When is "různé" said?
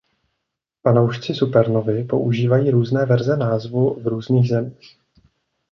2.71-3.05